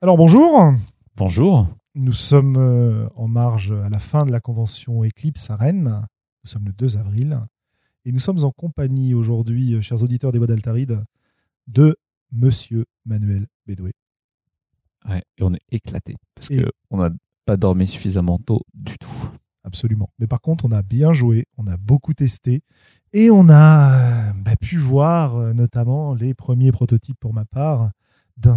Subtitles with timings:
[0.00, 0.74] Alors bonjour,
[1.16, 1.66] Bonjour.
[1.96, 6.06] nous sommes euh, en marge à la fin de la convention Eclipse à Rennes.
[6.44, 7.40] Nous sommes le 2 avril
[8.04, 11.02] et nous sommes en compagnie aujourd'hui, euh, chers auditeurs des Voix d'Altaride,
[11.66, 11.96] de
[12.30, 13.92] Monsieur Manuel Bédoué.
[15.08, 17.10] Ouais, et on est éclaté parce qu'on n'a
[17.44, 19.10] pas dormi suffisamment tôt du tout.
[19.64, 20.10] Absolument.
[20.20, 22.62] Mais par contre, on a bien joué, on a beaucoup testé
[23.12, 27.90] et on a euh, bah, pu voir notamment les premiers prototypes pour ma part
[28.36, 28.56] d'un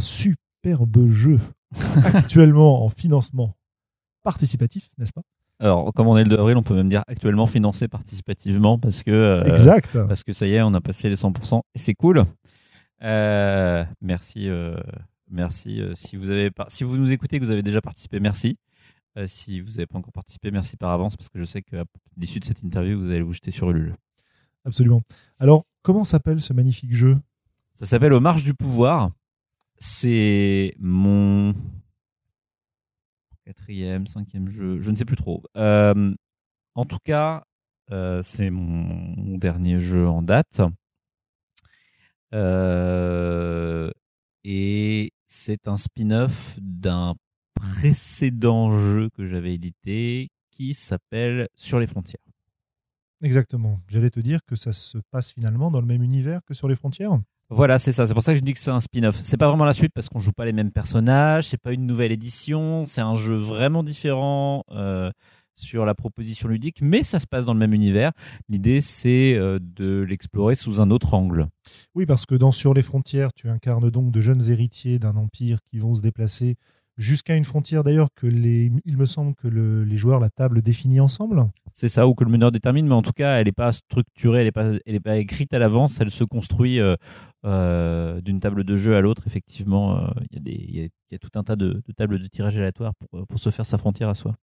[0.63, 1.39] superbe jeu
[2.13, 3.55] actuellement en financement
[4.23, 5.21] participatif, n'est-ce pas?
[5.59, 9.03] Alors, comme on est le 2 avril, on peut même dire actuellement financé participativement parce
[9.03, 9.97] que, euh, Exact.
[10.07, 12.23] parce que ça y est, on a passé les 100% et c'est cool.
[13.03, 14.47] Euh, merci.
[14.49, 14.75] euh,
[15.29, 15.81] merci.
[15.93, 18.57] si, vous avez, par- si vous nous écoutez et que vous avez déjà participé, merci.
[19.25, 21.83] Si vous n'avez pas encore participé, merci par avance parce que je sais qu'à
[22.17, 23.95] l'issue de cette interview, vous allez vous jeter sur Ulule.
[24.65, 25.01] Absolument.
[25.39, 27.17] Alors, comment s'appelle ce magnifique jeu?
[27.73, 29.11] Ça s'appelle Aux marches du pouvoir.
[29.83, 31.55] C'est mon
[33.43, 35.41] quatrième, cinquième jeu, je ne sais plus trop.
[35.57, 36.13] Euh,
[36.75, 37.45] en tout cas,
[37.89, 40.61] euh, c'est mon, dernier jeu en date.
[42.35, 43.89] Euh,
[44.43, 47.15] et c'est un spin-off d'un
[47.55, 52.21] précédent jeu que j'avais édité qui s'appelle Sur les frontières.
[53.23, 53.81] Exactement.
[53.87, 56.75] J'allais te dire que ça se passe finalement dans le même univers que sur les
[56.75, 57.19] frontières?
[57.53, 58.07] Voilà, c'est ça.
[58.07, 59.17] C'est pour ça que je dis que c'est un spin-off.
[59.17, 61.47] C'est pas vraiment la suite parce qu'on joue pas les mêmes personnages.
[61.49, 62.85] C'est pas une nouvelle édition.
[62.85, 65.11] C'est un jeu vraiment différent euh,
[65.53, 68.13] sur la proposition ludique, mais ça se passe dans le même univers.
[68.47, 71.47] L'idée, c'est euh, de l'explorer sous un autre angle.
[71.93, 75.59] Oui, parce que dans Sur les frontières, tu incarnes donc de jeunes héritiers d'un empire
[75.69, 76.55] qui vont se déplacer
[76.97, 80.61] jusqu'à une frontière d'ailleurs que les, il me semble que le- les joueurs, la table
[80.61, 81.43] définit ensemble.
[81.73, 84.39] C'est ça ou que le meneur détermine, mais en tout cas, elle n'est pas structurée,
[84.39, 85.99] elle n'est pas, elle est pas écrite à l'avance.
[86.01, 86.95] Elle se construit euh,
[87.45, 89.23] euh, d'une table de jeu à l'autre.
[89.27, 91.55] Effectivement, euh, il y, a des- il y a- il y a tout un tas
[91.55, 94.35] de, de tables de tirage aléatoire pour, pour se faire sa frontière à soi.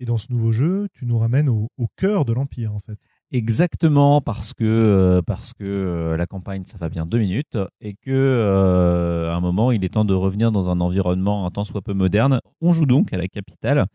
[0.00, 2.98] Et dans ce nouveau jeu, tu nous ramènes au, au cœur de l'empire en fait.
[3.30, 9.34] Exactement parce que parce que la campagne ça va bien deux minutes et que à
[9.34, 12.40] un moment il est temps de revenir dans un environnement un tant soit peu moderne.
[12.60, 13.86] On joue donc à la capitale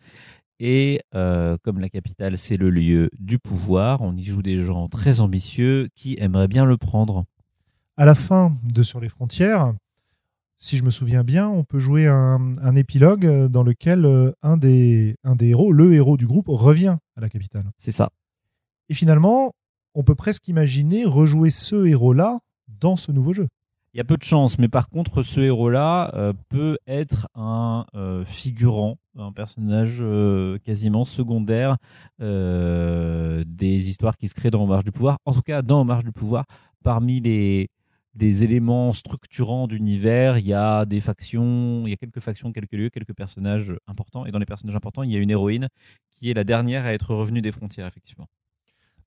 [0.60, 4.88] et euh, comme la capitale c'est le lieu du pouvoir, on y joue des gens
[4.88, 7.26] très ambitieux qui aimeraient bien le prendre.
[7.98, 9.74] À la fin de Sur les frontières,
[10.58, 14.58] si je me souviens bien, on peut jouer un, un épilogue dans lequel euh, un
[14.58, 17.66] des, un des héros, le héros du groupe, revient à la capitale.
[17.78, 18.10] C'est ça.
[18.90, 19.54] Et finalement,
[19.94, 23.48] on peut presque imaginer rejouer ce héros-là dans ce nouveau jeu.
[23.98, 27.88] Il y a peu de chance, mais par contre, ce héros-là euh, peut être un
[27.96, 31.78] euh, figurant, un personnage euh, quasiment secondaire
[32.20, 35.18] des histoires qui se créent dans Marge du Pouvoir.
[35.26, 36.46] En tout cas, dans Au Marge du Pouvoir,
[36.84, 37.72] parmi les,
[38.14, 42.74] les éléments structurants d'univers, il y a des factions, il y a quelques factions, quelques
[42.74, 44.28] lieux, quelques personnages importants.
[44.28, 45.70] Et dans les personnages importants, il y a une héroïne
[46.12, 48.28] qui est la dernière à être revenue des frontières, effectivement.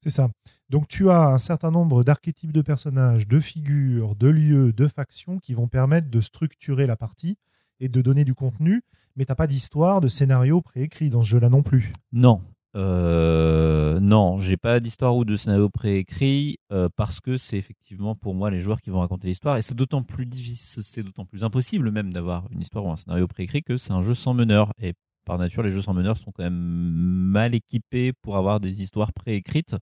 [0.03, 0.29] C'est ça.
[0.71, 5.39] Donc tu as un certain nombre d'archétypes de personnages, de figures, de lieux, de factions
[5.39, 7.37] qui vont permettre de structurer la partie
[7.81, 8.83] et de donner du contenu,
[9.17, 11.93] mais t'as pas d'histoire, de scénario préécrit dans ce jeu-là non plus.
[12.13, 12.43] Non.
[12.77, 18.35] Euh, non, j'ai pas d'histoire ou de scénario préécrit euh, parce que c'est effectivement pour
[18.37, 21.43] moi les joueurs qui vont raconter l'histoire et c'est d'autant plus difficile, c'est d'autant plus
[21.43, 24.73] impossible même d'avoir une histoire ou un scénario préécrit que c'est un jeu sans meneur
[24.81, 24.95] et
[25.31, 29.13] par nature les jeux sans meneur sont quand même mal équipés pour avoir des histoires
[29.13, 29.77] préécrites.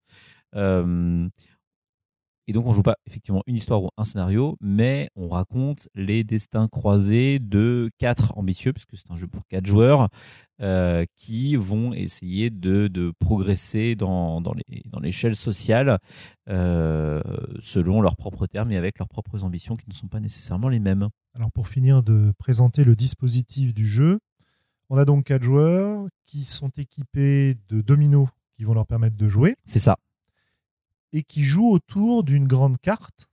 [0.54, 1.26] Euh,
[2.46, 6.22] et donc on joue pas effectivement une histoire ou un scénario, mais on raconte les
[6.22, 10.08] destins croisés de quatre ambitieux, puisque c'est un jeu pour quatre joueurs,
[10.60, 14.42] euh, qui vont essayer de, progresser dans
[15.00, 15.96] l'échelle sociale
[16.50, 17.22] euh,
[17.58, 20.80] selon leurs propres termes et avec leurs propres ambitions qui ne sont pas nécessairement les
[20.80, 21.08] mêmes.
[21.34, 24.18] Alors pour finir de présenter le dispositif du jeu,
[24.90, 29.28] on a donc quatre joueurs qui sont équipés de dominos qui vont leur permettre de
[29.28, 29.98] jouer C'est ça.
[31.12, 33.28] et qui jouent autour d'une grande carte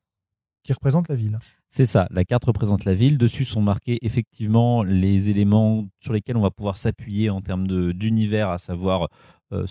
[0.63, 1.37] qui représente la ville.
[1.69, 3.17] C'est ça, la carte représente la ville.
[3.17, 8.49] Dessus sont marqués effectivement les éléments sur lesquels on va pouvoir s'appuyer en termes d'univers,
[8.49, 9.09] à savoir,
[9.51, 9.65] euh,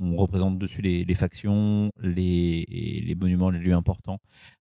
[0.00, 4.18] on représente dessus les, les factions, les, les monuments, les lieux importants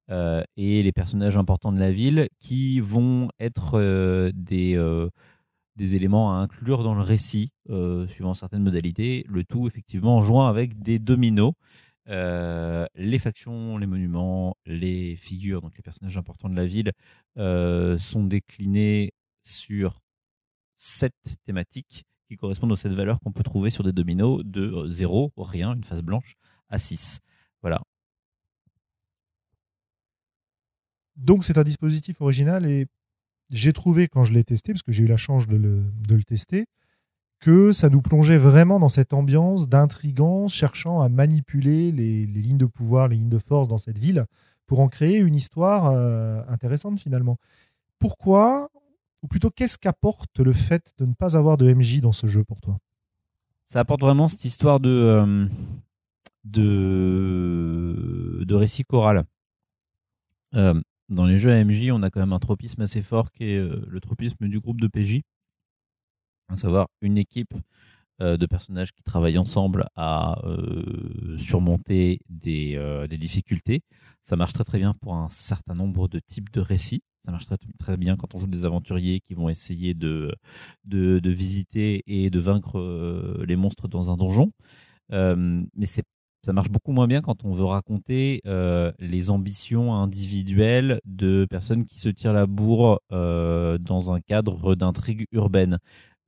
[0.09, 4.75] euh, et les personnages importants de la ville qui vont être euh, des,
[5.77, 9.25] des éléments à inclure dans le récit, euh, suivant certaines modalités.
[9.29, 11.53] Le tout effectivement en avec des dominos.
[12.09, 16.91] Euh, les factions, les monuments, les figures, donc les personnages importants de la ville,
[17.38, 19.13] euh, sont déclinés
[19.44, 20.00] sur
[20.75, 21.13] sept
[21.45, 25.75] thématiques qui correspondent aux sept valeurs qu'on peut trouver sur des dominos de 0, rien,
[25.75, 26.35] une face blanche,
[26.69, 27.19] à 6.
[27.62, 27.81] Voilà.
[31.15, 32.85] Donc c'est un dispositif original et
[33.49, 36.15] j'ai trouvé quand je l'ai testé, parce que j'ai eu la chance de le, de
[36.15, 36.65] le tester,
[37.39, 42.57] que ça nous plongeait vraiment dans cette ambiance d'intrigants cherchant à manipuler les, les, lignes
[42.57, 44.25] de pouvoir, les lignes de force dans cette ville
[44.65, 47.38] pour en créer une histoire euh, intéressante finalement.
[47.99, 48.69] Pourquoi,
[49.21, 52.44] ou plutôt qu'est-ce qu'apporte le fait de ne pas avoir de MJ dans ce jeu
[52.44, 52.79] pour toi?
[53.65, 55.47] Ça apporte vraiment cette histoire de, euh,
[56.44, 59.25] de, de récit choral.
[60.55, 60.79] Euh,
[61.09, 64.00] dans les jeux AMJ, on a quand même un tropisme assez fort qui est le
[64.00, 65.21] tropisme du groupe de PJ
[66.50, 67.54] à savoir une équipe
[68.21, 73.81] euh, de personnages qui travaillent ensemble à euh, surmonter des, euh, difficultés.
[74.21, 77.04] Ça marche très très bien pour un certain nombre de types de récits.
[77.24, 80.33] Ça marche très, très bien quand on joue des aventuriers qui vont essayer de
[80.86, 84.51] visiter et de vaincre les monstres dans un donjon.
[85.12, 86.06] mais c'est
[86.43, 91.83] ça marche beaucoup moins bien quand on veut raconter euh, les ambitions individuelles de personnes
[91.85, 95.79] qui se tirent la bourre euh, dans un cadre d'intrigue urbaine.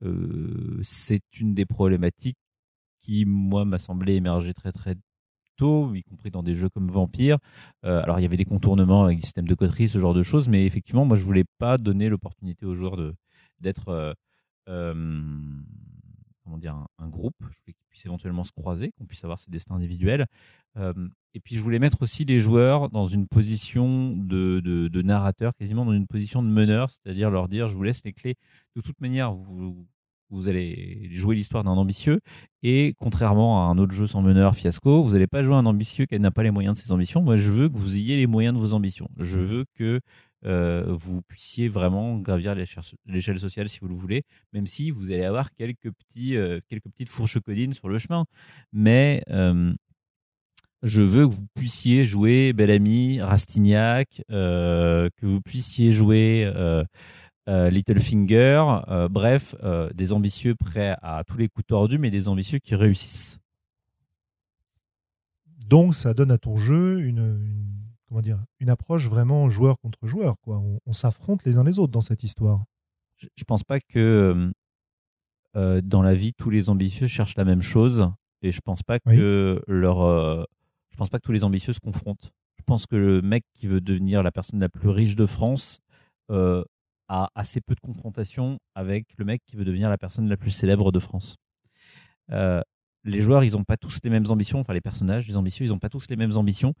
[0.04, 2.38] Euh, c'est une des problématiques
[3.00, 4.96] qui, moi, m'a semblé émerger très très
[5.56, 7.38] tôt, y compris dans des jeux comme Vampire.
[7.82, 10.48] Alors, il y avait des contournements avec des systèmes de coterie, ce genre de choses,
[10.48, 12.96] mais effectivement, moi, je voulais pas donner l'opportunité aux joueurs
[13.60, 14.14] d'être
[16.50, 17.34] comment dire un, groupe.
[17.40, 20.26] Je voulais qu'ils puissent éventuellement se croiser, qu'on puisse avoir ces destins individuels.
[20.76, 25.84] et puis, je voulais mettre aussi les joueurs dans une position de, de, narrateur, quasiment
[25.84, 28.34] dans une position de meneur, c'est-à-dire leur dire, je vous laisse les clés.
[28.74, 29.86] De toute manière, vous
[30.30, 32.20] vous allez jouer l'histoire d'un ambitieux
[32.62, 36.06] et contrairement à un autre jeu sans meneur fiasco, vous n'allez pas jouer un ambitieux
[36.06, 37.22] qui n'a pas les moyens de ses ambitions.
[37.22, 39.08] Moi, je veux que vous ayez les moyens de vos ambitions.
[39.18, 40.00] Je veux que euh,
[40.42, 44.22] vous puissiez vraiment gravir l'échelle sociale si vous le voulez,
[44.52, 48.24] même si vous allez avoir quelques petits, euh, quelques petites fourches codines sur le chemin.
[48.72, 49.72] Mais euh,
[50.82, 56.50] je veux que vous puissiez jouer Bellamy, Rastignac, que vous puissiez jouer
[57.50, 62.28] euh, Littlefinger, euh, bref, euh, des ambitieux prêts à tous les coups tordus, mais des
[62.28, 63.40] ambitieux qui réussissent.
[65.66, 67.40] Donc ça donne à ton jeu une,
[68.10, 70.34] comment dire, une approche vraiment joueur contre joueur.
[70.42, 70.60] Quoi.
[70.84, 72.64] On, s'affronte les uns les autres dans cette histoire.
[73.16, 74.52] Je ne pense pas que
[75.54, 78.10] dans la vie, tous les ambitieux cherchent la même chose.
[78.42, 80.46] Et je pense pas que leur,
[80.90, 82.32] je pense pas que tous les ambitieux se confrontent.
[82.58, 85.78] Je pense que le mec qui veut devenir la personne la plus riche de France
[86.28, 90.50] a assez peu de confrontation avec le mec qui veut devenir la personne la plus
[90.50, 91.36] célèbre de France.
[92.30, 92.62] Euh,
[93.04, 95.70] les joueurs, ils n'ont pas tous les mêmes ambitions, enfin les personnages, les ambitieux, ils
[95.70, 96.74] n'ont pas tous les mêmes ambitions.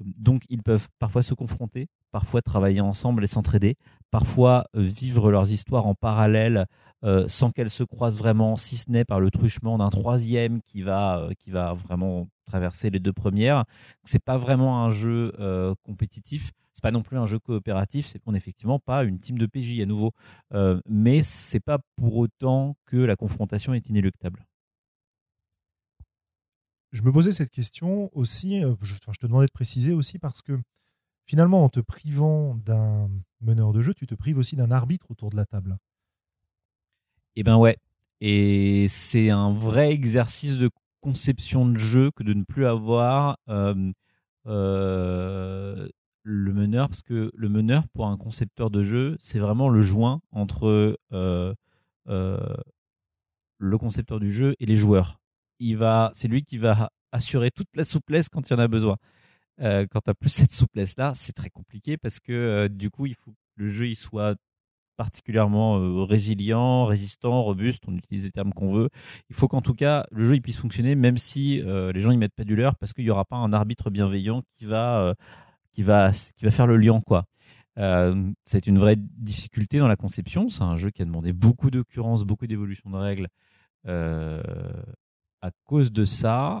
[0.00, 3.76] Donc ils peuvent parfois se confronter, parfois travailler ensemble et s'entraider,
[4.10, 6.66] parfois euh, vivre leurs histoires en parallèle
[7.04, 10.82] euh, sans qu'elles se croisent vraiment, si ce n'est par le truchement d'un troisième qui
[10.82, 13.64] va, qui va vraiment traverser les deux premières.
[14.04, 15.32] C'est pas vraiment un jeu
[15.84, 19.46] compétitif c'est pas non plus un jeu coopératif, c'est qu'on effectivement pas une team de
[19.46, 20.12] PJ à nouveau,
[20.54, 24.46] euh, mais c'est pas pour autant que la confrontation est inéluctable.
[26.92, 30.58] Je me posais cette question aussi, euh, je, te demandais de préciser aussi parce que
[31.26, 33.10] finalement en te privant d'un
[33.42, 35.76] meneur de jeu, tu te prives aussi d'un arbitre autour de la table.
[37.36, 37.76] Eh ben ouais,
[38.20, 40.70] et c'est un vrai exercice de
[41.00, 43.90] conception de jeu que de ne plus avoir euh,
[44.46, 45.88] euh
[46.24, 50.20] le meneur parce que le meneur pour un concepteur de jeu c'est vraiment le joint
[50.30, 51.56] entre le
[53.78, 55.17] concepteur du jeu et les joueurs
[55.58, 58.68] il va c'est lui qui va assurer toute la souplesse quand il y en a
[58.68, 58.96] besoin
[59.60, 63.14] euh, quand tu plus cette souplesse là c'est très compliqué parce que du coup il
[63.14, 64.36] faut que le jeu il soit
[64.96, 68.90] particulièrement résilient, résistant, robuste, on utilise les termes qu'on veut.
[69.30, 72.16] Il faut qu'en tout cas le jeu il puisse fonctionner même si les gens y
[72.16, 75.14] mettent pas du leur parce qu'il n'y aura pas un arbitre bienveillant qui va
[75.78, 77.24] qui va, qui va faire le lien, quoi.
[77.78, 80.48] Euh, c'est une vraie difficulté dans la conception.
[80.50, 83.28] C'est un jeu qui a demandé beaucoup d'occurrences, beaucoup d'évolution de règles.
[83.86, 84.42] Euh,
[85.42, 86.60] à cause de ça,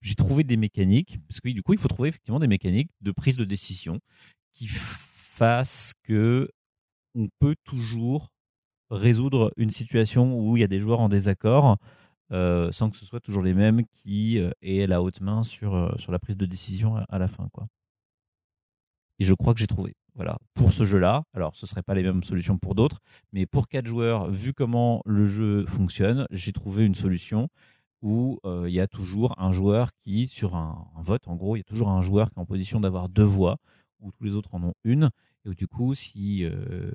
[0.00, 3.12] j'ai trouvé des mécaniques, parce que du coup, il faut trouver effectivement des mécaniques de
[3.12, 4.00] prise de décision
[4.52, 6.50] qui fassent que
[7.14, 8.30] on peut toujours
[8.90, 11.78] résoudre une situation où il y a des joueurs en désaccord
[12.30, 15.74] euh, sans que ce soit toujours les mêmes qui euh, aient la haute main sur,
[15.74, 17.48] euh, sur la prise de décision à, la fin.
[17.52, 17.68] Quoi.
[19.18, 19.94] Et je crois que j'ai trouvé.
[20.18, 22.98] Voilà, pour ce jeu-là, alors ce ne seraient pas les mêmes solutions pour d'autres,
[23.32, 27.48] mais pour quatre joueurs, vu comment le jeu fonctionne, j'ai trouvé une solution
[28.02, 31.62] où il y a toujours un joueur qui, sur un, vote, en gros, il y
[31.62, 33.58] a toujours un joueur qui est en position d'avoir deux voix,
[34.00, 35.10] où tous les autres en ont une,
[35.50, 36.90] et du coup, si, euh,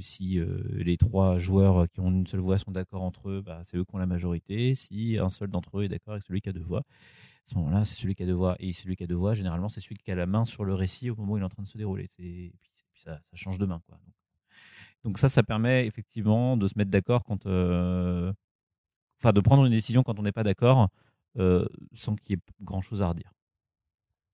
[0.00, 3.60] si euh, les trois joueurs qui ont une seule voix sont d'accord entre eux, bah,
[3.64, 4.74] c'est eux qui ont la majorité.
[4.74, 6.82] Si un seul d'entre eux est d'accord avec celui qui a deux voix, à
[7.44, 8.56] ce moment-là, c'est celui qui a deux voix.
[8.60, 10.74] Et celui qui a deux voix, généralement, c'est celui qui a la main sur le
[10.74, 12.06] récit au moment où il est en train de se dérouler.
[12.16, 12.52] C'est,
[12.92, 13.82] puis ça, change de main.
[13.86, 13.98] Quoi.
[15.04, 20.02] Donc, ça, ça permet effectivement de se mettre d'accord quand, enfin, de prendre une décision
[20.02, 20.88] quand on n'est pas d'accord,
[21.36, 23.32] sans qu'il y ait grand chose à redire.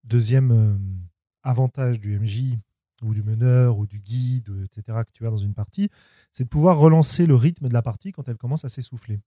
[0.04, 0.78] Deuxième
[1.42, 2.58] avantage du MJ
[3.02, 5.88] ou du meneur ou du guide, etc., que tu as dans une partie,
[6.32, 9.20] c'est de pouvoir relancer le rythme de la partie quand elle commence à s'essouffler.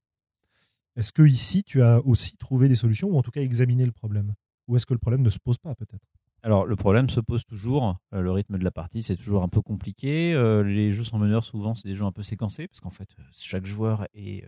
[0.96, 3.92] Est-ce que ici, tu as aussi trouvé des solutions ou en tout cas examiné le
[3.92, 4.34] problème?
[4.68, 6.06] Ou est-ce que le problème ne se pose pas peut-être?
[6.42, 9.50] Alors le problème se pose toujours, euh, le rythme de la partie c'est toujours un
[9.50, 12.80] peu compliqué, euh, les jeux sans meneur souvent c'est des jeux un peu séquencés parce
[12.80, 14.46] qu'en fait euh, chaque joueur est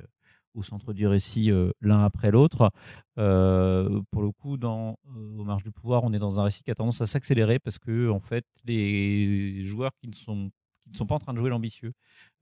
[0.54, 2.72] au centre du récit l'un après l'autre.
[3.16, 6.76] pour le coup, dans Au Marge du Pouvoir, on est dans un récit qui a
[6.76, 10.52] tendance à s'accélérer parce que en fait les joueurs qui ne sont,
[10.84, 11.94] qui ne sont pas en train de jouer l'ambitieux,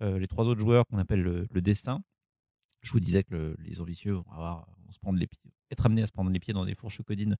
[0.01, 2.01] les trois autres joueurs qu'on appelle le, destin,
[2.81, 6.07] je vous disais que les ambitieux vont, avoir, se prendre les pieds, être amenés à
[6.07, 7.35] se prendre les pieds dans des fourches codines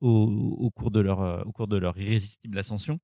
[0.00, 2.98] au, cours, de leur, euh, au cours de leur irrésistible ascension.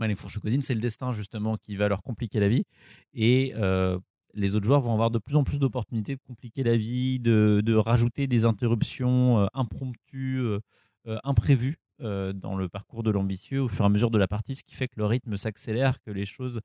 [0.00, 2.64] les fourches codines, c'est le destin justement qui va leur compliquer la vie.
[3.12, 3.98] Et euh,
[4.34, 7.62] les autres joueurs vont avoir de plus en plus d'opportunités de compliquer la vie, de,
[7.64, 10.42] de rajouter des interruptions euh, impromptues,
[11.22, 14.64] imprévues dans le parcours de l'ambitieux au fur et à mesure de la partie, ce
[14.64, 16.60] qui fait que le rythme s'accélère, que les choses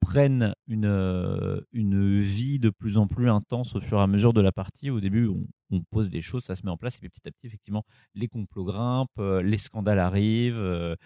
[0.00, 4.32] prennent une, euh, une vie de plus en plus intense au fur et à mesure
[4.32, 4.90] de la partie.
[4.90, 5.28] Au début,
[5.70, 7.84] on, pose des choses, ça se met en place, et puis petit à petit, effectivement,
[8.14, 10.96] les complots grimpent, euh, les scandales arrivent, euh,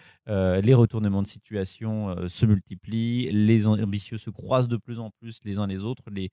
[0.61, 5.59] les retournements de situation se multiplient, les ambitieux se croisent de plus en plus les
[5.59, 6.31] uns les autres, les,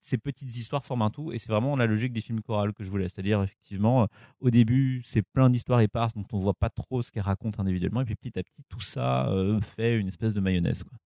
[0.00, 2.82] ces petites histoires forment un tout et c'est vraiment la logique des films chorales que
[2.82, 3.08] je voulais.
[3.08, 4.08] C'est-à-dire, effectivement,
[4.40, 8.00] au début, c'est plein d'histoires éparses dont on voit pas trop ce qu'elles racontent individuellement
[8.00, 9.30] et puis petit à petit, tout ça
[9.62, 10.82] fait une espèce de mayonnaise.
[10.82, 10.98] Quoi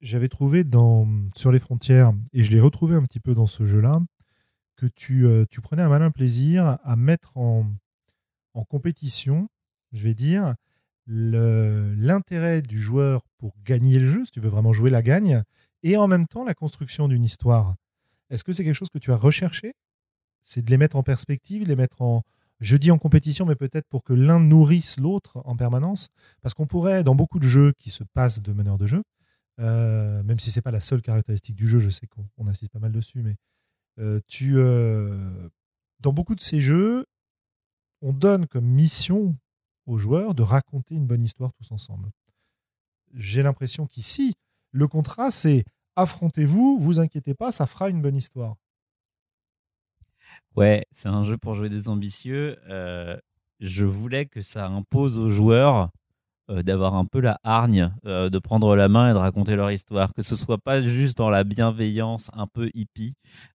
[0.00, 3.64] j'avais trouvé dans, sur les frontières, et je l'ai retrouvé un petit peu dans ce
[3.66, 4.00] jeu-là,
[4.76, 7.66] que tu, euh, tu, prenais un malin plaisir à mettre en,
[8.54, 9.48] en compétition,
[9.92, 10.54] je vais dire,
[11.06, 15.42] l'intérêt du joueur pour gagner le jeu, si tu veux vraiment jouer la gagne,
[15.82, 17.76] et en même temps la construction d'une histoire.
[18.30, 19.74] Est-ce que c'est quelque chose que tu as recherché?
[20.42, 22.22] C'est de les mettre en perspective, les mettre en,
[22.60, 26.08] je dis en compétition, mais peut-être pour que l'un nourrisse l'autre en permanence?
[26.42, 29.02] Parce qu'on pourrait, dans beaucoup de jeux qui se passent de meneur de jeu,
[29.58, 32.78] euh, même si c'est pas la seule caractéristique du jeu, je sais qu'on insiste pas
[32.78, 33.36] mal dessus, mais
[33.98, 35.48] euh, tu, euh,
[36.00, 37.06] dans beaucoup de ces jeux,
[38.02, 39.36] on donne comme mission
[39.86, 42.10] aux joueurs de raconter une bonne histoire tous ensemble.
[43.14, 44.34] J'ai l'impression qu'ici,
[44.72, 48.56] le contrat, c'est affrontez-vous, vous inquiétez pas, ça fera une bonne histoire.
[50.54, 52.58] Ouais, c'est un jeu pour jouer des ambitieux.
[53.60, 55.90] je voulais que ça impose aux joueurs
[56.48, 59.72] euh, d'avoir un peu la hargne, euh, de prendre la main et de raconter leur
[59.72, 63.14] histoire, que ce soit pas juste dans la bienveillance un peu hippie,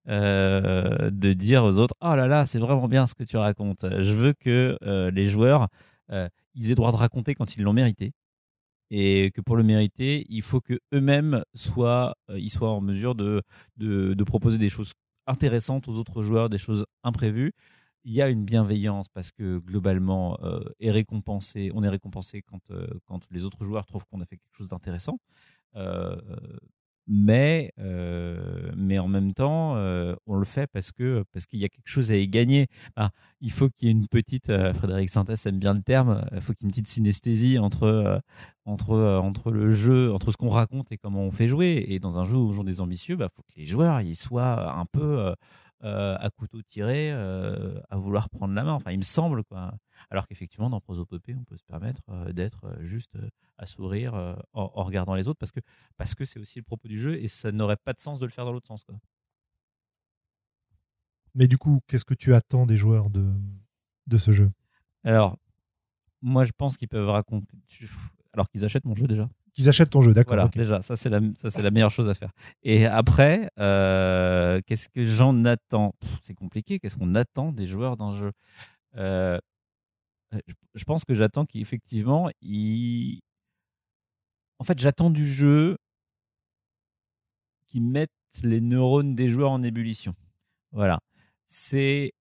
[0.10, 3.86] euh, de dire aux autres oh là là c'est vraiment bien ce que tu racontes.
[3.90, 4.78] Je veux que
[5.10, 5.70] les joueurs
[6.56, 8.12] ils aient droit de raconter quand ils l'ont mérité.
[8.90, 13.42] Et que pour le mériter il faut que eux-mêmes soient ils soient en mesure de,
[13.78, 14.92] de, de proposer des choses
[15.28, 17.54] intéressantes aux autres joueurs, des choses imprévues
[18.04, 22.62] il y a une bienveillance parce que globalement, euh, est récompensé, on est récompensé quand,
[22.72, 25.20] euh, quand les autres joueurs trouvent qu'on a fait quelque chose d'intéressant.
[25.76, 26.16] Euh,
[27.08, 29.74] mais, mais en même temps,
[30.28, 32.68] on le fait parce que parce qu'il y a quelque chose à y gagner.
[33.42, 36.54] il faut qu'il y ait une petite, Frédéric Sintès aime bien le terme, il faut
[36.54, 38.22] qu'il y ait une petite synesthésie entre,
[38.66, 41.86] entre, entre le jeu, entre ce qu'on raconte et comment on fait jouer.
[41.90, 44.00] Et dans un jeu où on joue des ambitieux, il bah, faut que les joueurs
[44.02, 45.34] ils soient un peu
[45.84, 48.74] euh, à couteau tiré euh, à vouloir prendre la main.
[48.74, 49.74] Enfin, il me semble quoi.
[50.10, 53.18] Alors qu'effectivement, dans prosopopée, on peut se permettre euh, d'être juste
[53.58, 54.14] à sourire
[54.54, 55.60] en, regardant les autres parce que
[55.98, 58.26] parce que c'est aussi le propos du jeu et ça n'aurait pas de sens de
[58.26, 58.96] le faire dans l'autre sens quoi.
[61.34, 63.32] Mais du coup, qu'est-ce que tu attends des joueurs de
[64.08, 64.52] de ce jeu?
[65.04, 65.38] Alors,
[66.22, 67.58] moi, je pense qu'ils peuvent raconter.
[68.34, 70.36] Alors qu'ils achètent mon jeu déjà qu'ils achètent ton jeu, d'accord.
[70.36, 72.32] Voilà, déjà, ça c'est la, ça c'est la meilleure chose à faire.
[72.64, 75.94] Et après, euh, qu'est-ce que j'en attends?
[76.22, 76.80] C'est compliqué.
[76.80, 78.32] Qu'est-ce qu'on attend des joueurs d'un jeu?
[78.98, 79.40] Euh,
[80.76, 83.20] je, pense que j'attends qu'effectivement, il...
[84.60, 85.78] en fait, j'attends du jeu
[87.68, 88.12] qui mette
[88.44, 90.14] les neurones des joueurs en ébullition.
[90.72, 91.00] Voilà,
[91.46, 92.14] c'est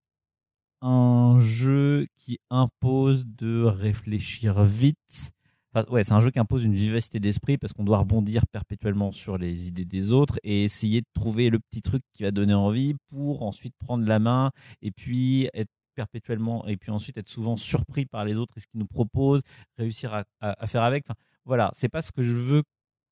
[0.81, 5.33] un jeu qui impose de réfléchir vite
[5.75, 9.69] c'est un jeu qui impose une vivacité d'esprit parce qu'on doit rebondir perpétuellement sur les
[9.69, 13.43] idées des autres et essayer de trouver le petit truc qui va donner envie pour
[13.43, 14.50] ensuite prendre la main
[14.83, 18.67] et puis être perpétuellement et puis ensuite être souvent surpris par les autres et ce
[18.67, 19.43] qu'ils nous proposent,
[19.79, 21.05] réussir à, faire avec.
[21.45, 22.62] Voilà, c'est pas ce que je veux,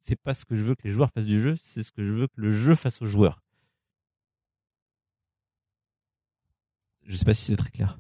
[0.01, 2.03] c'est pas ce que je veux que les joueurs fassent du jeu, c'est ce que
[2.03, 3.41] je veux que le jeu fasse aux joueurs.
[7.03, 7.99] Je sais pas si c'est très clair.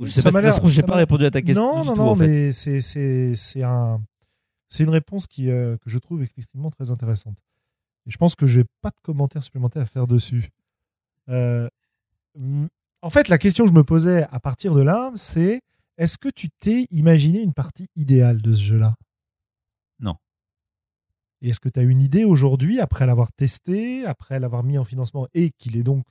[0.00, 1.76] Je sais Ça pas si ça se trouve, j'ai pas répondu à ta question.
[1.76, 2.26] Non, du non, tout, non, en fait.
[2.28, 4.00] mais c'est c'est c'est un
[4.68, 7.36] c'est une réponse qui euh, que je trouve effectivement très intéressante.
[8.06, 10.50] Et je pense que j'ai pas de commentaires supplémentaires à faire dessus.
[11.28, 11.68] Euh,
[13.02, 15.60] en fait, la question que je me posais à partir de là, c'est
[15.96, 18.94] est-ce que tu t'es imaginé une partie idéale de ce jeu-là?
[19.98, 20.16] Non.
[21.40, 24.84] Et est-ce que tu as une idée aujourd'hui, après l'avoir testé, après l'avoir mis en
[24.84, 26.04] financement et qu'il est donc.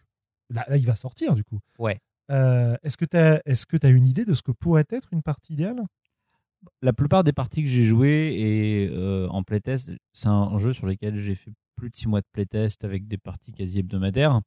[0.50, 1.60] Là, là, il va sortir du coup?
[1.80, 2.00] Ouais.
[2.32, 5.82] Euh, est-ce que tu as, une idée de ce que pourrait être une partie idéale?
[6.82, 10.88] La plupart des parties que j'ai jouées et euh, en playtest, c'est un jeu sur
[10.88, 14.42] lequel j'ai fait plus de 6 mois de playtest avec des parties quasi hebdomadaires.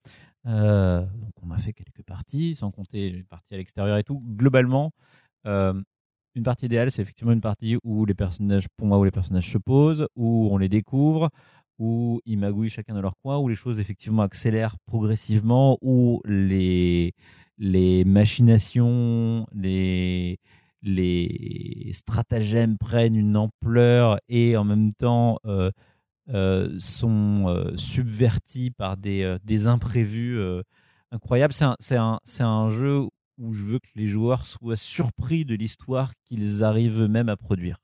[0.46, 4.20] Euh, donc on a fait quelques parties, sans compter les parties à l'extérieur et tout.
[4.36, 4.90] Globalement,
[5.44, 9.50] une partie idéale, c'est effectivement une partie où les personnages, pour moi, où les personnages
[9.50, 11.30] se posent, où on les découvre,
[11.78, 17.14] où ils magouillent chacun de leur coin, où les choses effectivement accélèrent progressivement, où les,
[17.58, 20.38] les machinations, les,
[21.92, 25.70] stratagèmes prennent une ampleur et en même temps euh,
[26.30, 30.40] euh, sont euh, subvertis par des, imprévus
[31.10, 31.54] incroyables.
[31.80, 37.00] C'est un jeu où je veux que les joueurs soient surpris de l'histoire qu'ils arrivent
[37.00, 37.78] eux-mêmes à produire.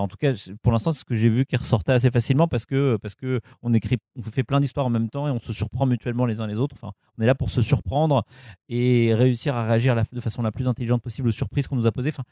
[0.00, 2.66] En tout cas, pour l'instant, c'est ce que j'ai vu qui ressortait assez facilement parce
[2.66, 5.52] que parce que on écrit, on fait plein d'histoires en même temps et on se
[5.52, 6.76] surprend mutuellement les uns les autres.
[6.78, 8.24] Enfin, on est là pour se surprendre
[8.68, 11.92] et réussir à réagir de façon la plus intelligente possible aux surprises qu'on nous a
[11.92, 12.10] posées.
[12.10, 12.24] Enfin,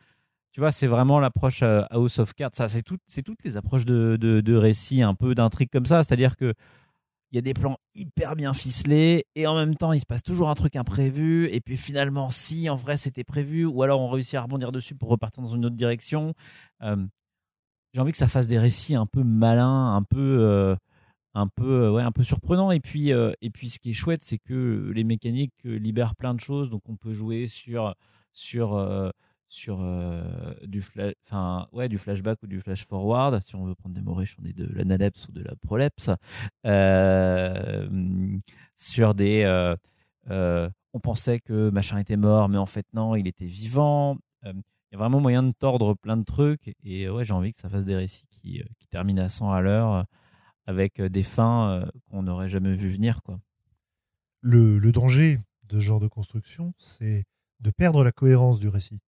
[0.52, 2.50] tu vois, c'est vraiment l'approche euh, House of Cards.
[2.54, 5.86] Ça, c'est tout, c'est toutes les approches de, de, de récits, un peu d'intrigue comme
[5.86, 6.02] ça.
[6.02, 6.54] C'est-à-dire que
[7.32, 10.22] il y a des plans hyper bien ficelés et en même temps il se passe
[10.22, 14.08] toujours un truc imprévu et puis finalement si en vrai c'était prévu ou alors on
[14.08, 16.34] réussit à rebondir dessus pour repartir dans une autre direction
[16.82, 16.96] Euh,
[17.94, 20.76] j'ai envie que ça fasse des récits un peu malins un peu euh,
[21.34, 23.94] un peu euh, ouais un peu surprenant et puis euh, et puis ce qui est
[23.94, 26.70] chouette c'est que les mécaniques libèrent plein de choses.
[26.70, 27.94] Donc on peut jouer sur
[28.32, 29.12] sur
[29.46, 29.78] sur
[30.66, 30.84] du
[31.72, 33.40] ouais du flashback ou du flash forward.
[33.44, 36.10] Si on veut prendre des mots on est de l'analepse ou de la prolepse.
[38.76, 39.74] Sur des
[40.28, 44.18] on pensait que machin était mort mais en fait non il était vivant
[44.94, 47.58] y a vraiment moyen de tordre plein de trucs et euh, ouais j'ai envie que
[47.58, 50.02] ça fasse des récits qui, euh, qui terminent à 100 à l'heure euh,
[50.66, 53.38] avec des fins qu'on n'aurait jamais vu venir quoi
[54.40, 57.24] le, le danger de ce genre de construction, c'est
[57.60, 59.00] de perdre la cohérence du récit.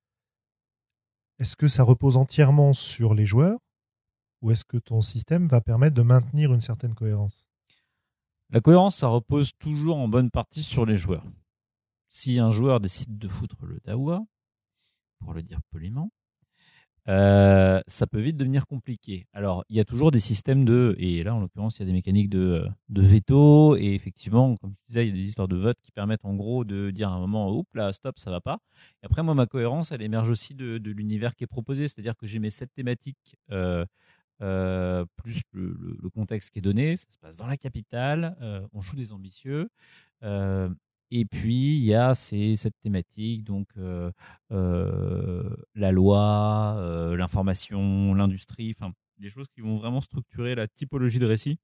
[1.38, 3.59] Est-ce que ça repose entièrement sur les joueurs
[4.40, 7.46] ou est-ce que ton système va permettre de maintenir une certaine cohérence?
[8.51, 11.27] La cohérence, ça repose toujours en bonne partie sur les joueurs.
[12.09, 14.25] Si un joueur décide de foutre le dawa,
[15.18, 16.11] pour le dire poliment,
[17.09, 19.29] euh, ça peut vite devenir compliqué.
[19.33, 21.87] Alors, il y a toujours des systèmes de, et là en l'occurrence, il y a
[21.87, 25.48] des mécaniques de, de veto, et effectivement, comme tu disais, il y a des histoires
[25.48, 28.31] de vote qui permettent en gros de dire à un moment, oups là, stop, ça
[28.31, 28.59] va pas.
[29.02, 32.26] Et après, moi, ma cohérence, elle émerge aussi de, l'univers qui est proposé, c'est-à-dire que
[32.26, 33.37] j'ai mes sept thématiques.
[33.52, 33.85] Euh,
[34.42, 38.83] euh, plus le, contexte qui est donné, ça se passe dans la capitale, euh, on
[38.83, 39.68] joue des ambitieux,
[40.22, 40.68] euh,
[41.11, 44.11] et puis il y a cette thématique, donc euh,
[44.53, 48.75] euh, la loi, euh, l'information, l'industrie,
[49.19, 51.59] des choses qui vont vraiment structurer la typologie de récit,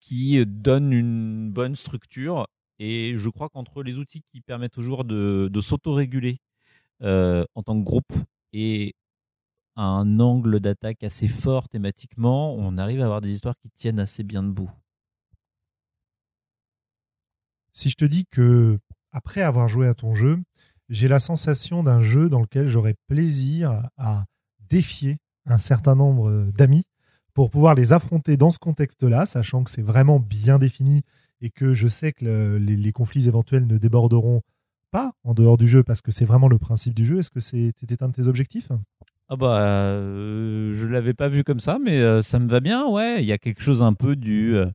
[0.00, 2.46] qui donnent une bonne structure.
[2.78, 6.38] Et je crois qu'entre les outils qui permettent aux joueurs de, de s'autoréguler
[7.00, 8.12] en tant que groupe
[8.52, 8.94] et
[9.76, 14.24] un angle d'attaque assez fort thématiquement, on arrive à avoir des histoires qui tiennent assez
[14.24, 14.70] bien debout.
[17.74, 18.78] Si je te dis que,
[19.12, 20.38] après avoir joué à ton jeu,
[20.88, 24.24] j'ai la sensation d'un jeu dans lequel j'aurais plaisir à
[24.70, 26.84] défier un certain nombre d'amis
[27.34, 31.02] pour pouvoir les affronter dans ce contexte-là, sachant que c'est vraiment bien défini
[31.40, 34.42] et que je sais que le- les, conflits éventuels ne déborderont
[34.92, 37.18] pas en dehors du jeu parce que c'est vraiment le principe du jeu.
[37.18, 38.68] Est-ce que c'était un de tes objectifs?
[39.28, 42.86] Ah bah, euh, je l'avais pas vu comme ça, mais euh, ça me va bien,
[42.86, 43.20] ouais.
[43.22, 44.66] Il y a quelque chose un peu du, euh,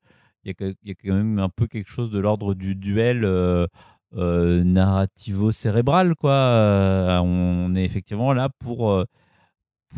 [0.43, 3.67] il y, a quand même un peu quelque chose de l'ordre du duel euh,
[4.15, 6.31] euh, narrativo-cérébral, quoi.
[6.31, 9.05] Euh, on est effectivement là pour,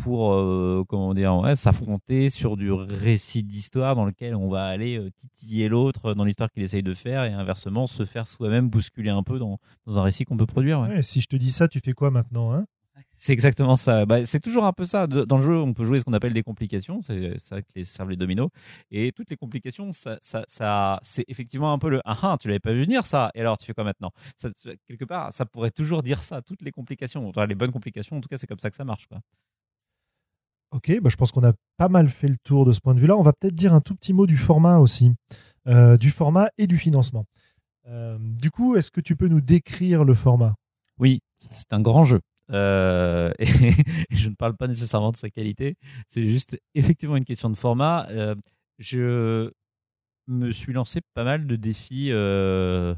[0.02, 6.14] pour comment dire, s'affronter sur du récit d'histoire dans lequel on va aller titiller l'autre
[6.14, 9.58] dans l'histoire qu'il essaye de faire et inversement se faire soi-même bousculer un peu dans,
[9.86, 10.88] un récit qu'on peut produire.
[11.02, 12.64] Si je te dis ça, tu fais quoi maintenant hein?
[13.24, 14.04] C'est exactement ça.
[14.04, 15.06] Bah, c'est toujours un peu ça.
[15.06, 17.02] Dans le jeu, on peut jouer ce qu'on appelle des complications.
[17.02, 18.48] C'est ça que les, servent les dominos.
[18.90, 22.48] Et toutes les complications, ça, ça, ça- c'est effectivement un peu le ah ah, tu
[22.48, 23.30] l'avais pas vu venir ça.
[23.36, 24.10] Et alors tu fais quoi maintenant?
[24.36, 24.48] Ça,
[24.88, 26.42] Quelque part, ça pourrait toujours dire ça.
[26.42, 28.16] Toutes les complications, enfin, les bonnes complications.
[28.16, 29.06] En tout cas, c'est comme ça que ça marche.
[29.06, 29.20] Quoi.
[30.72, 33.00] Ok, bah je pense qu'on a pas mal fait le tour de ce point de
[33.00, 33.16] vue-là.
[33.16, 35.12] On va peut-être dire un tout petit mot du format aussi,
[35.68, 37.24] Euh, du format et du financement.
[37.86, 40.54] Euh, du coup, est-ce que tu peux nous décrire le format?
[40.98, 42.20] Oui, c'est un grand jeu.
[42.52, 43.46] Euh, et,
[44.10, 45.76] je ne parle pas nécessairement de sa qualité,
[46.08, 48.06] c'est juste effectivement une question de format.
[48.10, 48.34] Euh,
[48.78, 49.50] je
[50.28, 52.94] me suis lancé pas mal de défis euh,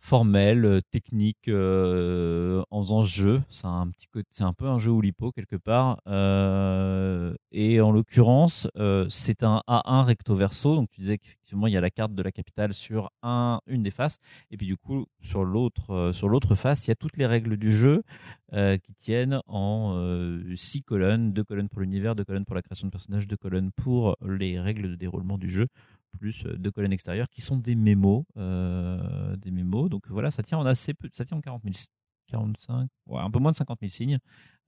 [0.00, 3.42] formel, euh, technique euh, en faisant jeu.
[3.50, 6.00] C'est un petit c'est un peu un jeu Oulipo quelque part.
[6.08, 8.66] Euh, et en l'occurrence,
[9.08, 10.74] c'est un A1 recto verso.
[10.74, 13.82] Donc tu disais qu'effectivement il y a la carte de la capitale sur un, une
[13.82, 14.18] des faces,
[14.50, 17.56] et puis du coup sur l'autre sur l'autre face, il y a toutes les règles
[17.56, 18.02] du jeu
[18.52, 22.92] qui tiennent en six colonnes, deux colonnes pour l'univers, deux colonnes pour la création de
[22.92, 25.66] personnages, deux colonnes pour les règles de déroulement du jeu
[26.18, 28.24] plus euh, deux colonnes extérieures qui sont des mémos.
[28.36, 29.88] Euh, des mémos.
[29.88, 31.74] Donc voilà, ça tient en assez peu, ça tient en 40 000,
[32.28, 34.18] 45, un peu moins de 50 000 signes.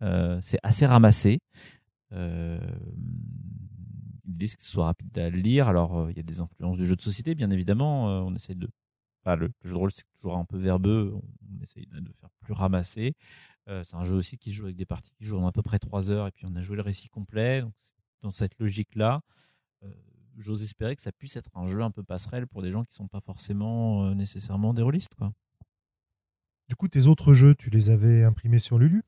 [0.03, 1.41] Euh, c'est assez ramassé.
[2.13, 2.61] Euh,
[4.25, 5.69] L'idée, c'est que ce soit rapide à lire.
[5.69, 8.07] Alors, il y a des influences du jeu de société, bien évidemment.
[8.25, 8.69] on essaie de.
[9.25, 11.13] Enfin, le, jeu de rôle, c'est toujours un peu verbeux.
[11.15, 13.15] On, essaye de, faire plus ramassé.
[13.67, 15.63] c'est un jeu aussi qui se joue avec des parties qui jouent en à peu
[15.63, 16.29] près 3 heures.
[16.29, 17.63] Et puis, on a joué le récit complet.
[17.63, 17.73] Donc,
[18.23, 19.23] dans cette logique-là
[20.37, 22.95] j'ose espérer que ça puisse être un jeu un peu passerelle pour des gens qui
[22.95, 25.15] sont pas forcément euh, nécessairement des rôlistes.
[25.15, 25.33] Quoi.
[26.69, 29.03] Du coup, tes autres jeux, tu les avais imprimés sur Lulu?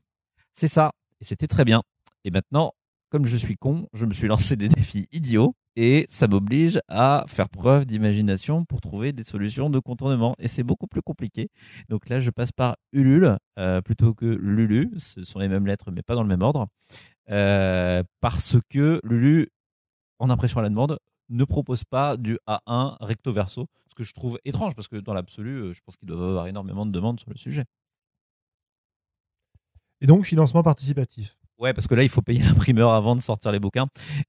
[0.52, 1.82] C'est ça, et c'était très bien.
[2.24, 2.72] Et maintenant,
[3.10, 7.24] comme je suis con, je me suis lancé des défis idiots et ça m'oblige à
[7.28, 10.34] faire preuve d'imagination pour trouver des solutions de contournement.
[10.38, 11.48] Et c'est beaucoup plus compliqué.
[11.88, 14.90] Donc là, je passe par Ulule euh, plutôt que Lulu.
[14.98, 16.66] Ce sont les mêmes lettres, mais pas dans le même ordre.
[17.30, 19.48] Euh, parce que Lulu,
[20.18, 24.12] en impression à la demande, ne propose pas du A1 recto verso, ce que je
[24.12, 27.20] trouve étrange parce que dans l'absolu, euh, je pense qu'il doit avoir énormément de demandes
[27.20, 27.64] sur le sujet.
[30.00, 31.36] Et donc financement participatif.
[31.58, 33.86] Ouais, parce que là, il faut payer l'imprimeur avant de sortir les bouquins.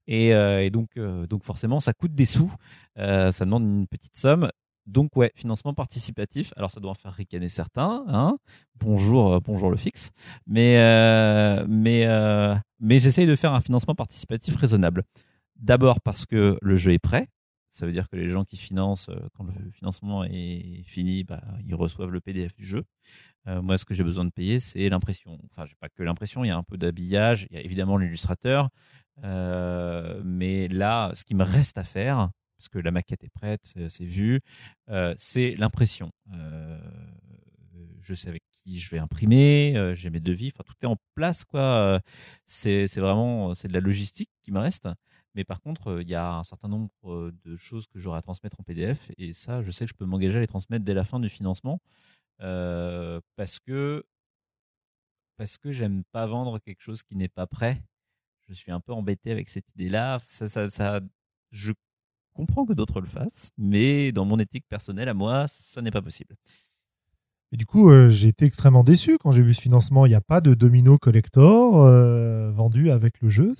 [0.07, 2.53] Et, euh, donc, euh, donc forcément, ça coûte des sous.
[2.95, 4.49] ça demande une petite somme.
[4.85, 6.53] Donc ouais, financement participatif.
[6.55, 8.05] Alors ça doit en faire ricaner certains.
[8.07, 8.37] Hein
[8.75, 10.11] bonjour, bonjour le fixe.
[10.45, 10.77] Mais
[11.67, 12.05] mais
[12.79, 15.03] mais j'essaye de faire un financement participatif raisonnable.
[15.55, 17.29] D'abord parce que le jeu est prêt.
[17.75, 21.43] Ça veut dire que les gens qui financent, euh, quand le financement est fini, bah,
[21.67, 22.85] ils reçoivent le PDF du jeu.
[23.47, 25.37] Euh, moi, ce que j'ai besoin de payer, c'est l'impression.
[25.51, 27.97] Enfin, j'ai pas que l'impression, il y a un peu d'habillage, il y a évidemment
[27.97, 28.69] l'illustrateur.
[29.25, 33.73] Euh, mais là, ce qui me reste à faire, parce que la maquette est prête,
[33.89, 34.39] c'est vu,
[35.17, 36.11] c'est l'impression.
[37.99, 41.43] je sais avec qui je vais imprimer, j'ai mes devis, enfin tout est en place
[42.45, 44.87] c'est vraiment c'est de la logistique qui me reste.
[45.35, 48.59] Mais par contre, il y a un certain nombre de choses que j'aurai à transmettre
[48.59, 49.11] en PDF.
[49.17, 51.29] Et ça, je sais que je peux m'engager à les transmettre dès la fin du
[51.29, 51.81] financement.
[52.39, 54.03] parce que
[55.37, 57.81] parce que j'aime pas vendre quelque chose qui n'est pas prêt.
[58.47, 60.19] Je suis un peu embêté avec cette idée-là.
[60.23, 61.01] Ça, ça,
[61.51, 61.73] je
[62.33, 66.01] comprends que d'autres le fassent, mais dans mon éthique personnelle à moi, ça n'est pas
[66.01, 66.35] possible.
[67.51, 70.05] Et du coup, j'ai été extrêmement déçu quand j'ai vu ce financement.
[70.05, 71.85] Il n'y a pas de domino collector
[72.51, 73.53] vendu avec le jeu.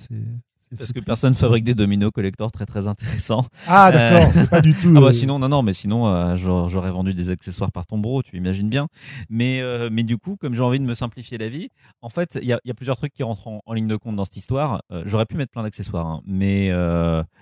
[0.78, 3.46] Parce que personne fabrique des dominos collector très très intéressants.
[3.68, 4.94] Ah d'accord, c'est pas du tout.
[4.96, 8.24] Ah bah euh, sinon non non mais sinon euh, j'aurais vendu des accessoires par tombereau,
[8.24, 8.88] tu imagines bien.
[9.30, 11.70] Mais euh, mais du coup comme j'ai envie de me simplifier la vie,
[12.02, 14.16] en fait il y a, y a, plusieurs trucs qui rentrent en, ligne de compte
[14.16, 14.84] dans cette histoire.
[15.04, 16.68] j'aurais pu mettre plein d'accessoires, hein, mais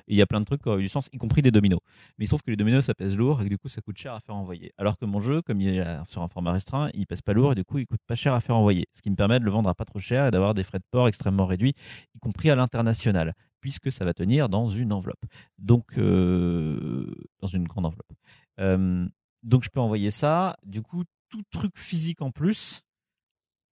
[0.07, 1.79] il y a plein de trucs qui ont eu du sens, y compris des dominos.
[2.17, 4.13] Mais sauf que les dominos ça pèse lourd et que du coup ça coûte cher
[4.13, 4.73] à faire envoyer.
[4.77, 7.53] Alors que mon jeu comme il est sur un format restreint, il pèse pas lourd
[7.53, 8.87] et du coup il coûte pas cher à faire envoyer.
[8.93, 10.79] Ce qui me permet de le vendre à pas trop cher et d'avoir des frais
[10.79, 11.73] de port extrêmement réduits,
[12.15, 13.22] y compris à l'international
[13.61, 15.25] puisque ça va tenir dans une enveloppe.
[15.57, 18.11] Donc, euh, dans une grande enveloppe.
[18.59, 19.07] Euh,
[19.43, 20.57] donc, je peux envoyer ça.
[20.63, 22.81] Du coup, tout truc physique en plus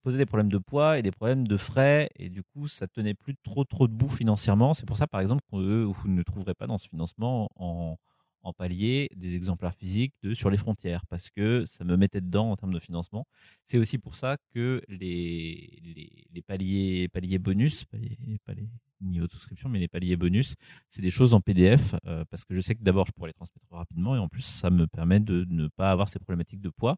[0.02, 2.08] posait des problèmes de poids et des problèmes de frais.
[2.16, 4.74] Et du coup, ça tenait plus trop, trop debout financièrement.
[4.74, 7.96] C'est pour ça, par exemple, que vous ne trouverez pas dans ce financement en,
[8.42, 12.50] en palier des exemplaires physiques de sur les frontières parce que ça me mettait dedans
[12.50, 13.26] en termes de financement.
[13.64, 18.68] C'est aussi pour ça que les, les, paliers, paliers bonus, paliers, paliers,
[19.00, 20.54] niveau de souscription, mais les paliers bonus,
[20.88, 23.34] c'est des choses en PDF euh, parce que je sais que d'abord je pourrais les
[23.34, 26.70] transmettre rapidement et en plus ça me permet de ne pas avoir ces problématiques de
[26.70, 26.96] poids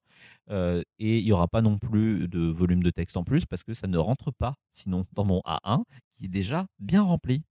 [0.50, 3.64] euh, et il n'y aura pas non plus de volume de texte en plus parce
[3.64, 7.42] que ça ne rentre pas sinon dans mon A1 qui est déjà bien rempli.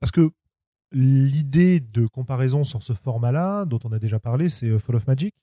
[0.00, 0.30] Parce que
[0.92, 5.06] l'idée de comparaison sur ce format-là, dont on a déjà parlé, c'est euh, Fall of
[5.06, 5.34] Magic.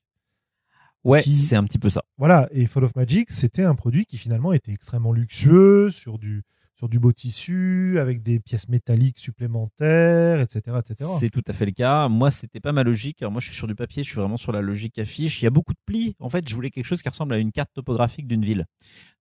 [1.04, 2.02] Ouais, c'est un petit peu ça.
[2.18, 6.42] Voilà, et Fall of Magic, c'était un produit qui finalement était extrêmement luxueux, sur du,
[6.74, 10.78] sur du beau tissu, avec des pièces métalliques supplémentaires, etc.
[10.80, 11.10] etc.
[11.18, 12.08] C'est tout à fait le cas.
[12.08, 13.22] Moi, c'était pas ma logique.
[13.22, 15.40] moi, je suis sur du papier, je suis vraiment sur la logique affiche.
[15.40, 16.16] Il y a beaucoup de plis.
[16.18, 18.66] En fait, je voulais quelque chose qui ressemble à une carte topographique d'une ville.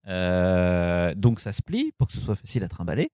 [0.07, 3.09] Euh, donc ça se plie pour que ce soit facile à trimballer.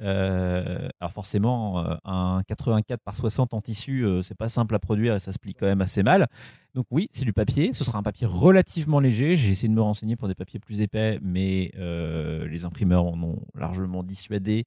[0.00, 5.14] Euh, alors forcément, euh, un 84 par 60 en tissu, c'est pas simple à produire
[5.14, 6.26] et ça se plie quand même assez mal.
[6.74, 7.72] Donc oui, c'est du papier.
[7.72, 9.36] Ce sera un papier relativement léger.
[9.36, 13.40] J'ai essayé de me renseigner pour des papiers plus épais, mais les imprimeurs en ont
[13.54, 14.64] largement dissuadé,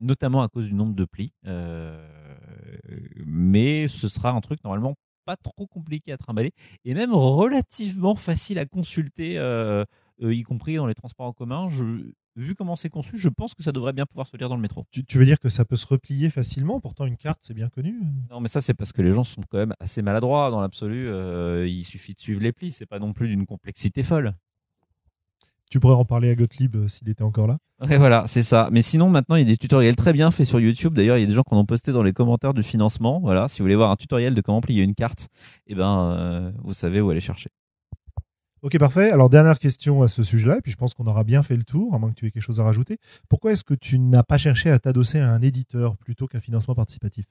[0.00, 1.32] notamment à cause du nombre de plis.
[3.26, 4.94] mais ce sera un truc normalement
[5.26, 6.52] pas trop compliqué à trimballer
[6.84, 9.38] et même relativement facile à consulter
[10.20, 11.68] y compris dans les transports en commun.
[11.68, 14.56] Je, vu comment c'est conçu, je pense que ça devrait bien pouvoir se lire dans
[14.56, 14.86] le métro.
[14.90, 16.80] Tu, veux dire que ça peut se replier facilement?
[16.80, 18.00] Pourtant, une carte, c'est bien connu.
[18.30, 21.08] Non, mais ça, c'est parce que les gens sont quand même assez maladroits dans l'absolu.
[21.08, 22.72] Euh, il suffit de suivre les plis.
[22.72, 24.34] C'est pas non plus d'une complexité folle.
[25.70, 27.58] Tu pourrais en parler à Gottlieb euh, s'il était encore là?
[27.80, 28.68] Voilà, c'est ça.
[28.70, 30.94] Mais sinon, maintenant, il y a des tutoriels très bien faits sur YouTube.
[30.94, 33.20] D'ailleurs, il y a des gens qui en ont posté dans les commentaires du financement.
[33.20, 35.28] Voilà, si vous voulez voir un tutoriel de comment plier une carte,
[35.66, 37.50] eh ben, vous savez où aller chercher.
[38.64, 39.10] Ok, parfait.
[39.10, 41.64] Alors, dernière question à ce sujet-là, et puis je pense qu'on aura bien fait le
[41.64, 42.96] tour, à moins que tu aies quelque chose à rajouter.
[43.28, 46.74] Pourquoi est-ce que tu n'as pas cherché à t'adosser à un éditeur plutôt qu'un financement
[46.74, 47.26] participatif?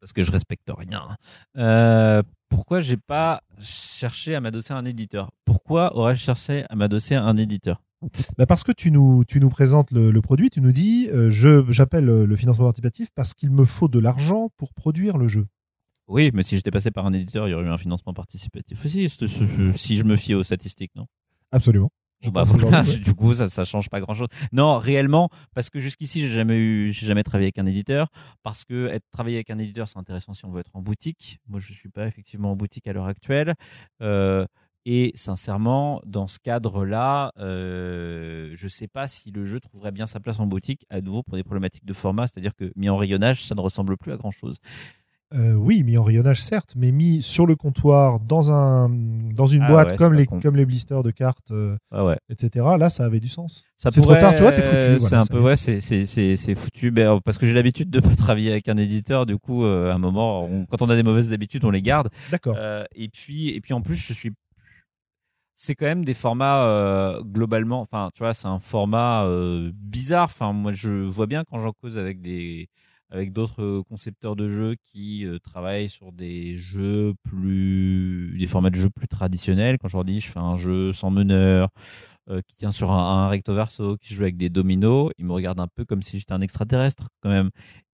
[0.00, 1.18] Parce que je respecte rien.
[1.58, 5.30] Euh, pourquoi j'ai pas cherché à m'adosser à un éditeur?
[5.44, 7.82] Pourquoi aurais-je cherché à m'adosser à un éditeur?
[8.38, 11.70] Bah parce que tu nous, tu nous présentes le, produit, tu nous dis euh, je
[11.70, 15.46] j'appelle le financement participatif parce qu'il me faut de l'argent pour produire le jeu.
[16.08, 18.84] Oui, mais si j'étais passé par un éditeur, il y aurait eu un financement participatif
[18.84, 21.06] aussi, si je me fiais aux statistiques, non?
[21.52, 21.90] Absolument.
[22.30, 22.42] Bah,
[23.04, 24.28] du coup, ça, ça change pas grand chose.
[24.52, 28.08] Non, réellement, parce que jusqu'ici, j'ai jamais eu, j'ai jamais travaillé avec un éditeur.
[28.42, 31.38] Parce que être travailler avec un éditeur, c'est intéressant si on veut être en boutique.
[31.46, 33.54] Moi, je suis pas effectivement en boutique à l'heure actuelle.
[34.02, 34.46] Euh,
[34.86, 40.20] et sincèrement, dans ce cadre-là, euh, je sais pas si le jeu trouverait bien sa
[40.20, 43.44] place en boutique, à nouveau pour des problématiques de format, c'est-à-dire que mis en rayonnage,
[43.44, 44.58] ça ne ressemble plus à grand chose.
[45.34, 49.62] Euh, oui, mis en rayonnage certes, mais mis sur le comptoir dans un dans une
[49.62, 52.64] ah boîte comme les comme les blisters de cartes, euh, ah etc.
[52.78, 53.64] Là, ça avait du sens.
[53.74, 55.00] c'est trop tard, tu vois, t'es foutu.
[55.00, 56.92] c'est un peu ouais, c'est c'est foutu.
[56.92, 59.26] Ben, parce que j'ai l'habitude de pas travailler avec un éditeur.
[59.26, 62.08] Du coup, euh, à un moment, quand on a des mauvaises habitudes, on les garde.
[62.30, 62.56] D'accord.
[62.94, 64.30] et puis et puis en plus, je suis
[65.56, 67.80] c'est quand même des formats globalement.
[67.80, 69.28] Enfin, tu vois, c'est un format
[69.74, 70.26] bizarre.
[70.26, 72.68] Enfin, moi, je vois bien quand j'en cause avec des
[73.10, 78.90] avec d'autres concepteurs de jeux qui travaillent sur des jeux plus, des formats de jeux
[78.90, 79.78] plus traditionnels.
[79.78, 81.68] Quand je leur dis, je fais un jeu sans meneur,
[82.48, 85.68] qui tient sur un, recto verso, qui joue avec des dominos, ils me regardent un
[85.68, 87.50] peu comme si j'étais un extraterrestre quand même.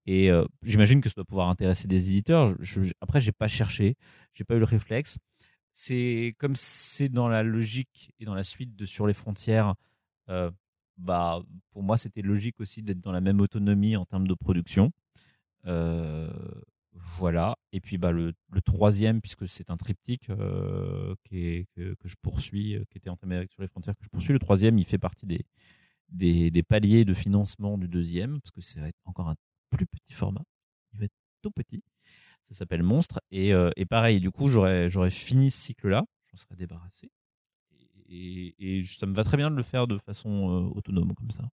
[0.06, 0.30] Et
[0.62, 2.54] j'imagine que ça doit pouvoir intéresser des éditeurs.
[2.60, 3.96] Je, je, après, j'ai pas cherché,
[4.34, 5.18] j'ai pas eu le réflexe.
[5.72, 9.74] C'est comme c'est dans la logique et dans la suite de Sur les frontières.
[10.98, 11.40] bah,
[11.72, 14.92] pour moi, c'était logique aussi d'être dans la même autonomie en termes de production.
[15.66, 16.30] Euh,
[17.18, 17.56] voilà.
[17.72, 22.84] Et puis bah, le, troisième, puisque c'est un triptyque euh, qui que, je poursuis, euh,
[22.90, 24.32] qui était entamé avec sur les frontières, que je poursuis.
[24.32, 28.80] Le troisième, il fait partie des, des, paliers de financement du deuxième, parce que c'est
[29.04, 29.36] encore un
[29.70, 30.42] plus petit format.
[30.92, 31.82] Il va être tout petit.
[32.48, 33.20] Ça s'appelle Monstre.
[33.30, 36.04] Et, et, pareil, du coup, j'aurais, fini ce cycle-là.
[36.30, 37.10] J'en serais débarrassé.
[38.08, 41.48] Et, et, ça me va très bien de le faire de façon autonome comme ça.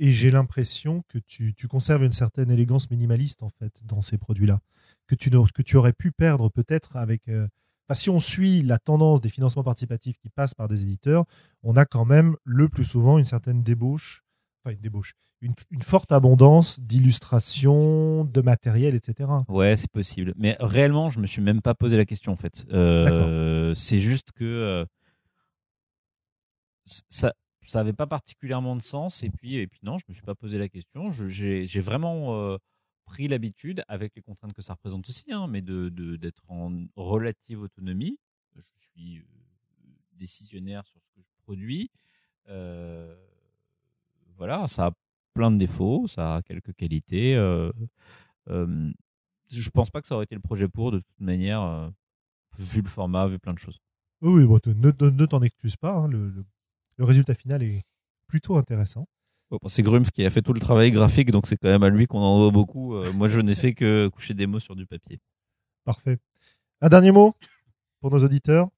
[0.00, 4.60] Et j'ai l'impression que tu, conserves une certaine élégance minimaliste en fait dans ces produits-là,
[5.06, 7.28] que tu, que tu aurais pu perdre peut-être avec.
[7.28, 7.48] Euh,
[7.94, 11.24] si on suit la tendance des financements participatifs qui passent par des éditeurs,
[11.62, 14.22] on a quand même le plus souvent une certaine débauche,
[14.62, 19.30] enfin une débauche, une, forte abondance d'illustrations, de matériel, etc.
[19.48, 20.34] Ouais, c'est possible.
[20.36, 22.66] Mais réellement, je me suis même pas posé la question en fait.
[22.72, 24.84] Euh, c'est juste que euh,
[26.84, 27.34] ça,
[27.68, 29.22] ça n'avait pas particulièrement de sens.
[29.22, 31.10] Et puis, et puis non, je me suis pas posé la question.
[31.10, 32.56] J'ai vraiment euh,
[33.04, 36.86] pris l'habitude, avec les contraintes que ça représente aussi, hein, mais d'être de, d'être en
[36.96, 38.18] relative autonomie.
[38.56, 39.22] Je suis euh,
[40.12, 41.90] décisionnaire sur ce que je produis.
[42.48, 43.14] Euh,
[44.36, 44.92] voilà, ça a
[45.34, 47.36] plein de défauts, ça a quelques qualités.
[47.36, 47.70] Euh,
[48.46, 51.92] je pense pas que ça aurait été le projet pour, de toute manière,
[52.58, 53.78] vu le format, vu plein de choses.
[54.22, 55.94] Oui, bon, ne, ne t'en excuse pas.
[55.94, 56.10] Hein,
[57.04, 57.82] résultat final est
[58.26, 59.06] plutôt intéressant.
[59.66, 62.06] c'est Grumpf qui a fait tout le travail graphique, donc c'est quand même à lui
[62.06, 62.94] qu'on en doit beaucoup.
[62.94, 65.20] Euh, moi, je n'ai fait que coucher des mots sur du papier.
[65.84, 66.18] Parfait.
[66.80, 67.34] Un dernier mot
[68.00, 68.68] pour nos auditeurs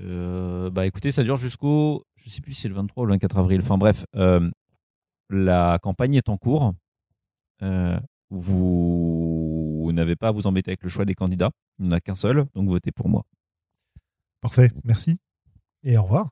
[0.00, 3.12] euh, Bah écoutez, ça dure jusqu'au, je sais plus si c'est le 23 ou le
[3.12, 3.60] 24 avril.
[3.60, 4.50] Enfin bref, euh,
[5.28, 6.74] la campagne est en cours.
[8.30, 11.50] vous n'avez pas à vous embêter avec le choix des candidats.
[11.78, 13.24] Il n'y en a qu'un seul, donc votez pour moi.
[14.40, 15.18] Parfait, merci
[15.84, 16.30] et au revoir.